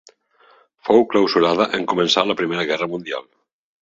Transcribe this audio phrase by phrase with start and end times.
[0.87, 3.29] Fou clausurada en començar la Primera Guerra Mundial.